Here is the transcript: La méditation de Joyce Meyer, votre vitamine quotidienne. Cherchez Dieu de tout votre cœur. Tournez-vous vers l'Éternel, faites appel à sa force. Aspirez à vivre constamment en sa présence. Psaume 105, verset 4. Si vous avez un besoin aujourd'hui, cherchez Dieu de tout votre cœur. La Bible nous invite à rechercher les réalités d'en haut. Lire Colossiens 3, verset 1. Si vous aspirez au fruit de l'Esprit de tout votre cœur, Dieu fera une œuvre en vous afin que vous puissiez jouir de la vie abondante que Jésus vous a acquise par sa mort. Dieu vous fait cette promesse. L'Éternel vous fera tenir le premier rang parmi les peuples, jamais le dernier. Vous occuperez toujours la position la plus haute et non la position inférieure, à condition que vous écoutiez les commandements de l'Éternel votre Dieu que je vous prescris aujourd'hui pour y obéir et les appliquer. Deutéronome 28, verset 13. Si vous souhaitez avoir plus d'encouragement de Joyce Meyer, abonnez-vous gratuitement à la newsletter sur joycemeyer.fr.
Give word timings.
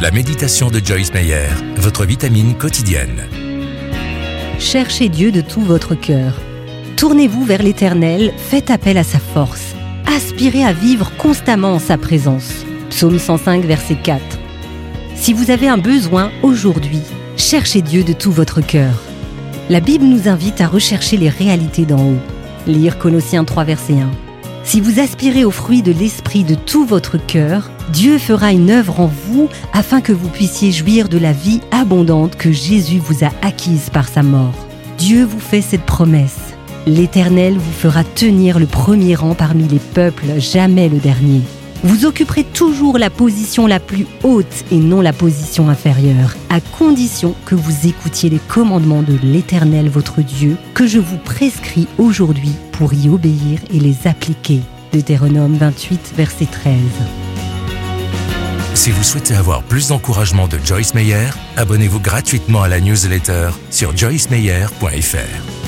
La 0.00 0.10
méditation 0.10 0.70
de 0.70 0.80
Joyce 0.82 1.12
Meyer, 1.12 1.48
votre 1.76 2.06
vitamine 2.06 2.56
quotidienne. 2.56 3.28
Cherchez 4.58 5.10
Dieu 5.10 5.30
de 5.30 5.42
tout 5.42 5.60
votre 5.60 5.94
cœur. 5.94 6.40
Tournez-vous 6.96 7.44
vers 7.44 7.62
l'Éternel, 7.62 8.32
faites 8.38 8.70
appel 8.70 8.96
à 8.96 9.02
sa 9.02 9.18
force. 9.18 9.74
Aspirez 10.06 10.64
à 10.64 10.72
vivre 10.72 11.12
constamment 11.18 11.74
en 11.74 11.78
sa 11.78 11.98
présence. 11.98 12.64
Psaume 12.88 13.18
105, 13.18 13.62
verset 13.66 13.96
4. 14.02 14.22
Si 15.16 15.34
vous 15.34 15.50
avez 15.50 15.68
un 15.68 15.76
besoin 15.76 16.32
aujourd'hui, 16.42 17.02
cherchez 17.36 17.82
Dieu 17.82 18.02
de 18.02 18.14
tout 18.14 18.32
votre 18.32 18.62
cœur. 18.62 19.02
La 19.68 19.80
Bible 19.80 20.06
nous 20.06 20.30
invite 20.30 20.62
à 20.62 20.66
rechercher 20.66 21.18
les 21.18 21.28
réalités 21.28 21.84
d'en 21.84 22.02
haut. 22.02 22.20
Lire 22.66 22.96
Colossiens 22.96 23.44
3, 23.44 23.64
verset 23.64 24.00
1. 24.00 24.29
Si 24.70 24.80
vous 24.80 25.00
aspirez 25.00 25.44
au 25.44 25.50
fruit 25.50 25.82
de 25.82 25.90
l'Esprit 25.90 26.44
de 26.44 26.54
tout 26.54 26.84
votre 26.84 27.18
cœur, 27.18 27.72
Dieu 27.92 28.18
fera 28.18 28.52
une 28.52 28.70
œuvre 28.70 29.00
en 29.00 29.08
vous 29.08 29.48
afin 29.72 30.00
que 30.00 30.12
vous 30.12 30.28
puissiez 30.28 30.70
jouir 30.70 31.08
de 31.08 31.18
la 31.18 31.32
vie 31.32 31.60
abondante 31.72 32.36
que 32.36 32.52
Jésus 32.52 33.00
vous 33.00 33.24
a 33.24 33.32
acquise 33.42 33.90
par 33.90 34.06
sa 34.06 34.22
mort. 34.22 34.54
Dieu 34.96 35.24
vous 35.24 35.40
fait 35.40 35.60
cette 35.60 35.82
promesse. 35.82 36.54
L'Éternel 36.86 37.54
vous 37.58 37.72
fera 37.72 38.04
tenir 38.04 38.60
le 38.60 38.66
premier 38.66 39.16
rang 39.16 39.34
parmi 39.34 39.66
les 39.66 39.80
peuples, 39.80 40.38
jamais 40.38 40.88
le 40.88 40.98
dernier. 40.98 41.40
Vous 41.82 42.04
occuperez 42.04 42.44
toujours 42.44 42.98
la 42.98 43.08
position 43.08 43.66
la 43.66 43.80
plus 43.80 44.06
haute 44.22 44.64
et 44.70 44.76
non 44.76 45.00
la 45.00 45.14
position 45.14 45.68
inférieure, 45.70 46.34
à 46.50 46.60
condition 46.60 47.34
que 47.46 47.54
vous 47.54 47.88
écoutiez 47.88 48.28
les 48.28 48.38
commandements 48.38 49.02
de 49.02 49.18
l'Éternel 49.22 49.88
votre 49.88 50.20
Dieu 50.20 50.56
que 50.74 50.86
je 50.86 50.98
vous 50.98 51.16
prescris 51.16 51.88
aujourd'hui 51.96 52.52
pour 52.72 52.92
y 52.92 53.08
obéir 53.08 53.60
et 53.72 53.80
les 53.80 54.06
appliquer. 54.06 54.60
Deutéronome 54.92 55.56
28, 55.56 56.12
verset 56.16 56.46
13. 56.46 56.74
Si 58.74 58.90
vous 58.90 59.02
souhaitez 59.02 59.34
avoir 59.34 59.62
plus 59.62 59.88
d'encouragement 59.88 60.48
de 60.48 60.58
Joyce 60.64 60.94
Meyer, 60.94 61.30
abonnez-vous 61.56 62.00
gratuitement 62.00 62.62
à 62.62 62.68
la 62.68 62.80
newsletter 62.80 63.50
sur 63.70 63.96
joycemeyer.fr. 63.96 65.59